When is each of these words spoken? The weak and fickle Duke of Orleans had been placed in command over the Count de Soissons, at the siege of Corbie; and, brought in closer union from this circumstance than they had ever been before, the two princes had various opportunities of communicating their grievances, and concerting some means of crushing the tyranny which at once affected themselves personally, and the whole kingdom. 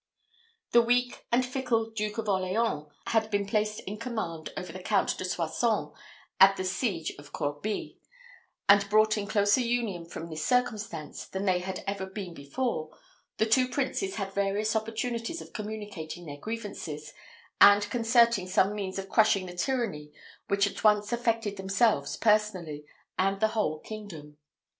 The 0.71 0.81
weak 0.81 1.27
and 1.31 1.45
fickle 1.45 1.91
Duke 1.91 2.17
of 2.17 2.27
Orleans 2.27 2.87
had 3.05 3.29
been 3.29 3.45
placed 3.45 3.81
in 3.81 3.99
command 3.99 4.49
over 4.57 4.73
the 4.73 4.81
Count 4.81 5.15
de 5.15 5.23
Soissons, 5.23 5.91
at 6.39 6.57
the 6.57 6.63
siege 6.63 7.11
of 7.19 7.31
Corbie; 7.31 7.99
and, 8.67 8.89
brought 8.89 9.15
in 9.15 9.27
closer 9.27 9.61
union 9.61 10.05
from 10.07 10.27
this 10.27 10.43
circumstance 10.43 11.27
than 11.27 11.45
they 11.45 11.59
had 11.59 11.83
ever 11.85 12.07
been 12.07 12.33
before, 12.33 12.89
the 13.37 13.45
two 13.45 13.67
princes 13.67 14.15
had 14.15 14.33
various 14.33 14.75
opportunities 14.75 15.39
of 15.39 15.53
communicating 15.53 16.25
their 16.25 16.37
grievances, 16.37 17.13
and 17.61 17.87
concerting 17.91 18.47
some 18.47 18.73
means 18.73 18.97
of 18.97 19.07
crushing 19.07 19.45
the 19.45 19.53
tyranny 19.53 20.11
which 20.47 20.65
at 20.65 20.83
once 20.83 21.13
affected 21.13 21.57
themselves 21.57 22.17
personally, 22.17 22.83
and 23.19 23.39
the 23.39 23.49
whole 23.49 23.77
kingdom. 23.77 24.37